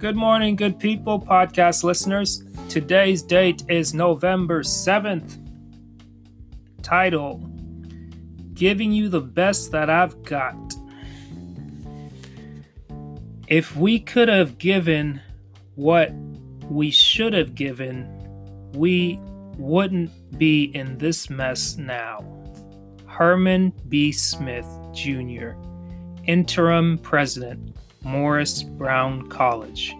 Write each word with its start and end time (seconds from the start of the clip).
Good 0.00 0.16
morning, 0.16 0.56
good 0.56 0.78
people, 0.78 1.20
podcast 1.20 1.84
listeners. 1.84 2.42
Today's 2.70 3.20
date 3.20 3.64
is 3.68 3.92
November 3.92 4.62
7th. 4.62 5.36
Title 6.80 7.36
Giving 8.54 8.92
You 8.92 9.10
the 9.10 9.20
Best 9.20 9.72
That 9.72 9.90
I've 9.90 10.22
Got. 10.22 10.56
If 13.46 13.76
we 13.76 14.00
could 14.00 14.28
have 14.28 14.56
given 14.56 15.20
what 15.74 16.14
we 16.70 16.90
should 16.90 17.34
have 17.34 17.54
given, 17.54 18.08
we 18.72 19.20
wouldn't 19.58 20.38
be 20.38 20.74
in 20.74 20.96
this 20.96 21.28
mess 21.28 21.76
now. 21.76 22.24
Herman 23.04 23.74
B. 23.90 24.12
Smith, 24.12 24.66
Jr., 24.94 25.50
Interim 26.24 26.96
President, 26.96 27.76
Morris 28.02 28.62
Brown 28.62 29.28
College. 29.28 29.94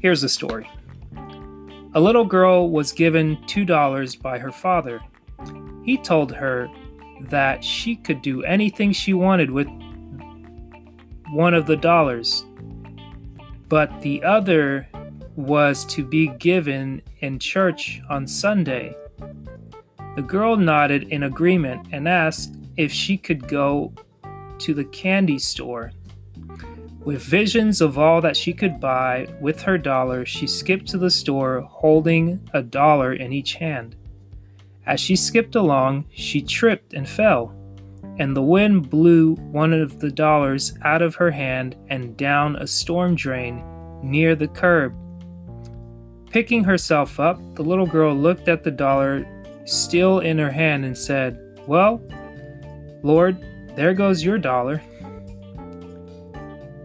Here's 0.00 0.20
the 0.20 0.28
story. 0.28 0.70
A 1.94 2.00
little 2.00 2.24
girl 2.24 2.70
was 2.70 2.92
given 2.92 3.36
$2 3.46 4.22
by 4.22 4.38
her 4.38 4.52
father. 4.52 5.00
He 5.84 5.96
told 5.96 6.32
her 6.32 6.68
that 7.22 7.64
she 7.64 7.96
could 7.96 8.22
do 8.22 8.44
anything 8.44 8.92
she 8.92 9.14
wanted 9.14 9.50
with 9.50 9.68
one 11.30 11.54
of 11.54 11.66
the 11.66 11.76
dollars, 11.76 12.44
but 13.68 14.00
the 14.00 14.22
other 14.22 14.88
was 15.36 15.84
to 15.86 16.04
be 16.04 16.28
given 16.38 17.02
in 17.20 17.38
church 17.38 18.00
on 18.08 18.26
Sunday. 18.26 18.94
The 20.16 20.22
girl 20.22 20.56
nodded 20.56 21.04
in 21.04 21.24
agreement 21.24 21.88
and 21.92 22.08
asked 22.08 22.56
if 22.76 22.92
she 22.92 23.16
could 23.16 23.46
go 23.46 23.92
to 24.58 24.74
the 24.74 24.84
candy 24.84 25.38
store. 25.38 25.92
With 27.04 27.22
visions 27.22 27.80
of 27.80 27.98
all 27.98 28.20
that 28.20 28.36
she 28.36 28.52
could 28.52 28.80
buy 28.80 29.28
with 29.40 29.62
her 29.62 29.78
dollar, 29.78 30.26
she 30.26 30.46
skipped 30.46 30.88
to 30.88 30.98
the 30.98 31.10
store 31.10 31.60
holding 31.60 32.48
a 32.52 32.62
dollar 32.62 33.12
in 33.12 33.32
each 33.32 33.54
hand. 33.54 33.96
As 34.84 35.00
she 35.00 35.16
skipped 35.16 35.54
along, 35.54 36.06
she 36.10 36.42
tripped 36.42 36.94
and 36.94 37.08
fell, 37.08 37.54
and 38.18 38.36
the 38.36 38.42
wind 38.42 38.90
blew 38.90 39.34
one 39.36 39.72
of 39.72 40.00
the 40.00 40.10
dollars 40.10 40.74
out 40.82 41.02
of 41.02 41.14
her 41.14 41.30
hand 41.30 41.76
and 41.88 42.16
down 42.16 42.56
a 42.56 42.66
storm 42.66 43.14
drain 43.14 43.62
near 44.02 44.34
the 44.34 44.48
curb. 44.48 44.94
Picking 46.30 46.64
herself 46.64 47.18
up, 47.20 47.40
the 47.54 47.62
little 47.62 47.86
girl 47.86 48.14
looked 48.14 48.48
at 48.48 48.64
the 48.64 48.70
dollar 48.70 49.26
still 49.64 50.20
in 50.20 50.38
her 50.38 50.50
hand 50.50 50.84
and 50.84 50.96
said, 50.96 51.38
Well, 51.66 52.02
Lord, 53.02 53.38
there 53.76 53.94
goes 53.94 54.24
your 54.24 54.38
dollar. 54.38 54.82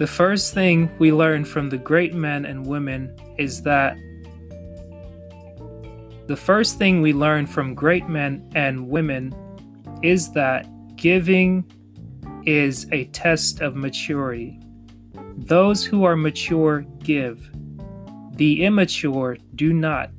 The 0.00 0.06
first 0.06 0.54
thing 0.54 0.90
we 0.98 1.12
learn 1.12 1.44
from 1.44 1.68
the 1.68 1.76
great 1.76 2.14
men 2.14 2.46
and 2.46 2.64
women 2.64 3.14
is 3.36 3.60
that 3.64 3.98
the 6.26 6.38
first 6.38 6.78
thing 6.78 7.02
we 7.02 7.12
learn 7.12 7.44
from 7.44 7.74
great 7.74 8.08
men 8.08 8.50
and 8.54 8.88
women 8.88 9.34
is 10.02 10.32
that 10.32 10.66
giving 10.96 11.70
is 12.46 12.86
a 12.92 13.04
test 13.12 13.60
of 13.60 13.76
maturity. 13.76 14.58
Those 15.36 15.84
who 15.84 16.04
are 16.04 16.16
mature 16.16 16.86
give, 17.00 17.50
the 18.36 18.64
immature 18.64 19.36
do 19.54 19.74
not. 19.74 20.10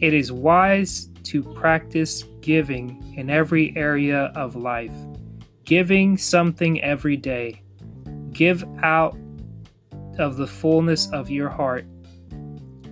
It 0.00 0.12
is 0.12 0.30
wise 0.30 1.08
to 1.22 1.42
practice 1.42 2.24
giving 2.42 3.14
in 3.16 3.30
every 3.30 3.74
area 3.78 4.30
of 4.34 4.56
life 4.56 4.92
giving 5.64 6.18
something 6.18 6.82
every 6.82 7.16
day. 7.16 7.63
Give 8.34 8.64
out 8.82 9.16
of 10.18 10.36
the 10.36 10.46
fullness 10.46 11.08
of 11.12 11.30
your 11.30 11.48
heart. 11.48 11.86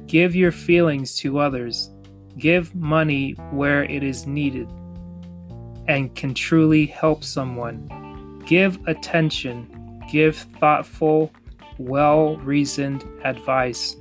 Give 0.06 0.34
your 0.34 0.52
feelings 0.52 1.16
to 1.16 1.38
others. 1.38 1.90
Give 2.38 2.74
money 2.74 3.32
where 3.50 3.84
it 3.84 4.02
is 4.02 4.26
needed 4.26 4.68
and 5.88 6.14
can 6.14 6.32
truly 6.32 6.86
help 6.86 7.24
someone. 7.24 8.42
Give 8.46 8.78
attention. 8.86 10.00
Give 10.10 10.36
thoughtful, 10.36 11.32
well 11.78 12.36
reasoned 12.36 13.04
advice. 13.24 13.96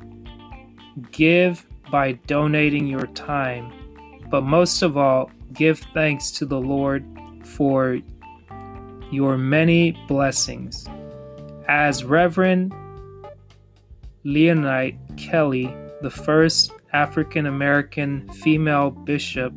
Give 1.12 1.66
by 1.92 2.14
donating 2.28 2.88
your 2.88 3.08
time. 3.08 3.74
But 4.30 4.44
most 4.44 4.82
of 4.82 4.96
all, 4.96 5.32
give 5.54 5.80
thanks 5.94 6.32
to 6.32 6.46
the 6.46 6.60
Lord 6.60 7.06
for 7.44 8.00
your 9.12 9.38
many 9.38 9.92
blessings. 10.08 10.88
As 11.74 12.04
Reverend 12.04 12.74
Leontine 14.26 15.00
Kelly, 15.16 15.74
the 16.02 16.10
first 16.10 16.74
African 16.92 17.46
American 17.46 18.28
female 18.28 18.92
bishop, 18.92 19.54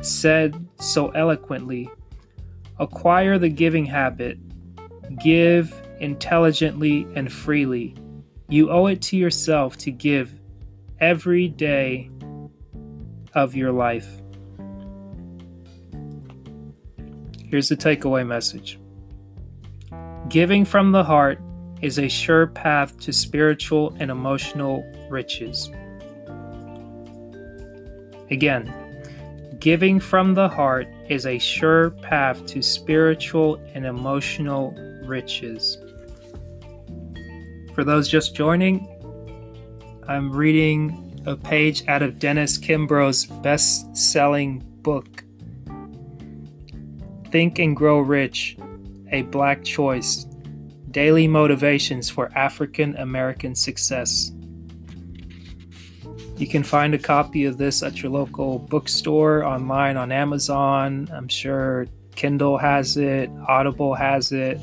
said 0.00 0.66
so 0.80 1.10
eloquently 1.10 1.88
acquire 2.80 3.38
the 3.38 3.48
giving 3.48 3.86
habit, 3.86 4.38
give 5.22 5.72
intelligently 6.00 7.06
and 7.14 7.32
freely. 7.32 7.94
You 8.48 8.72
owe 8.72 8.86
it 8.86 9.00
to 9.02 9.16
yourself 9.16 9.78
to 9.78 9.92
give 9.92 10.34
every 10.98 11.46
day 11.46 12.10
of 13.34 13.54
your 13.54 13.70
life. 13.70 14.20
Here's 17.44 17.68
the 17.68 17.76
takeaway 17.76 18.26
message 18.26 18.79
Giving 20.30 20.64
from 20.64 20.92
the 20.92 21.02
heart 21.02 21.40
is 21.82 21.98
a 21.98 22.08
sure 22.08 22.46
path 22.46 22.96
to 23.00 23.12
spiritual 23.12 23.92
and 23.98 24.12
emotional 24.12 24.84
riches. 25.10 25.68
Again, 28.30 28.72
giving 29.58 29.98
from 29.98 30.34
the 30.34 30.48
heart 30.48 30.86
is 31.08 31.26
a 31.26 31.40
sure 31.40 31.90
path 31.90 32.46
to 32.46 32.62
spiritual 32.62 33.56
and 33.74 33.84
emotional 33.84 34.72
riches. 35.04 35.78
For 37.74 37.82
those 37.82 38.08
just 38.08 38.36
joining, 38.36 38.86
I'm 40.06 40.30
reading 40.30 41.20
a 41.26 41.34
page 41.34 41.88
out 41.88 42.02
of 42.02 42.20
Dennis 42.20 42.56
Kimbro's 42.56 43.26
best 43.26 43.96
selling 43.96 44.62
book, 44.82 45.24
Think 47.32 47.58
and 47.58 47.74
Grow 47.74 47.98
Rich 47.98 48.56
A 49.10 49.22
Black 49.22 49.64
Choice 49.64 50.26
Daily 50.90 51.28
Motivations 51.28 52.10
for 52.10 52.30
African 52.36 52.96
American 52.96 53.54
Success. 53.54 54.32
You 56.36 56.46
can 56.46 56.62
find 56.62 56.94
a 56.94 56.98
copy 56.98 57.44
of 57.44 57.58
this 57.58 57.82
at 57.82 58.02
your 58.02 58.10
local 58.10 58.58
bookstore, 58.58 59.44
online 59.44 59.96
on 59.96 60.10
Amazon. 60.10 61.08
I'm 61.12 61.28
sure 61.28 61.86
Kindle 62.16 62.56
has 62.58 62.96
it, 62.96 63.30
Audible 63.46 63.94
has 63.94 64.32
it, 64.32 64.56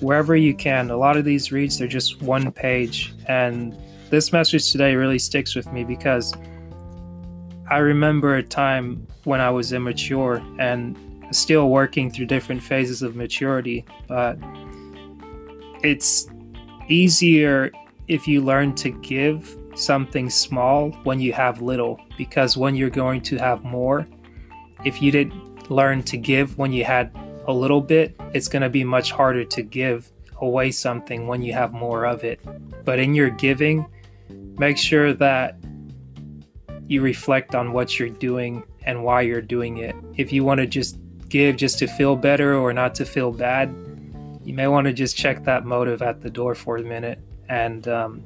wherever 0.00 0.36
you 0.36 0.54
can. 0.54 0.90
A 0.90 0.96
lot 0.96 1.16
of 1.16 1.24
these 1.24 1.50
reads, 1.50 1.78
they're 1.78 1.88
just 1.88 2.22
one 2.22 2.52
page. 2.52 3.14
And 3.26 3.76
this 4.10 4.32
message 4.32 4.70
today 4.70 4.94
really 4.94 5.18
sticks 5.18 5.54
with 5.54 5.72
me 5.72 5.84
because 5.84 6.34
I 7.70 7.78
remember 7.78 8.36
a 8.36 8.42
time 8.42 9.06
when 9.24 9.40
I 9.40 9.50
was 9.50 9.72
immature 9.72 10.42
and 10.58 10.96
still 11.30 11.70
working 11.70 12.10
through 12.10 12.26
different 12.26 12.62
phases 12.62 13.02
of 13.02 13.16
maturity, 13.16 13.84
but 14.08 14.38
it's 15.82 16.28
easier 16.88 17.70
if 18.08 18.28
you 18.28 18.40
learn 18.40 18.74
to 18.74 18.90
give 18.90 19.56
something 19.74 20.30
small 20.30 20.90
when 21.04 21.20
you 21.20 21.32
have 21.32 21.60
little 21.60 22.00
because 22.16 22.56
when 22.56 22.74
you're 22.74 22.90
going 22.90 23.20
to 23.20 23.36
have 23.36 23.62
more 23.62 24.06
if 24.84 25.02
you 25.02 25.10
didn't 25.10 25.70
learn 25.70 26.02
to 26.02 26.16
give 26.16 26.56
when 26.56 26.72
you 26.72 26.84
had 26.84 27.10
a 27.46 27.52
little 27.52 27.80
bit 27.80 28.16
it's 28.32 28.48
going 28.48 28.62
to 28.62 28.70
be 28.70 28.84
much 28.84 29.10
harder 29.10 29.44
to 29.44 29.62
give 29.62 30.10
away 30.40 30.70
something 30.70 31.26
when 31.26 31.42
you 31.42 31.52
have 31.52 31.72
more 31.72 32.04
of 32.04 32.24
it. 32.24 32.40
But 32.84 32.98
in 32.98 33.14
your 33.14 33.30
giving 33.30 33.86
make 34.58 34.78
sure 34.78 35.12
that 35.14 35.58
you 36.86 37.02
reflect 37.02 37.54
on 37.54 37.72
what 37.72 37.98
you're 37.98 38.08
doing 38.08 38.62
and 38.84 39.02
why 39.02 39.22
you're 39.22 39.42
doing 39.42 39.78
it. 39.78 39.96
If 40.16 40.32
you 40.32 40.44
want 40.44 40.58
to 40.58 40.66
just 40.66 40.98
give 41.28 41.56
just 41.56 41.78
to 41.80 41.86
feel 41.86 42.16
better 42.16 42.56
or 42.56 42.72
not 42.72 42.94
to 42.96 43.04
feel 43.04 43.32
bad, 43.32 43.74
you 44.44 44.54
may 44.54 44.68
want 44.68 44.86
to 44.86 44.92
just 44.92 45.16
check 45.16 45.44
that 45.44 45.64
motive 45.64 46.02
at 46.02 46.20
the 46.20 46.30
door 46.30 46.54
for 46.54 46.76
a 46.76 46.82
minute 46.82 47.18
and 47.48 47.88
um, 47.88 48.22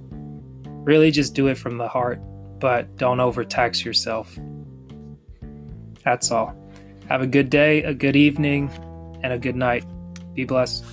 really 0.84 1.10
just 1.10 1.34
do 1.34 1.48
it 1.48 1.56
from 1.56 1.78
the 1.78 1.88
heart, 1.88 2.20
but 2.58 2.96
don't 2.96 3.20
overtax 3.20 3.84
yourself. 3.84 4.38
That's 6.04 6.30
all. 6.30 6.56
Have 7.08 7.22
a 7.22 7.26
good 7.26 7.50
day, 7.50 7.82
a 7.82 7.94
good 7.94 8.16
evening, 8.16 8.70
and 9.22 9.32
a 9.32 9.38
good 9.38 9.56
night. 9.56 9.84
Be 10.34 10.44
blessed. 10.44 10.84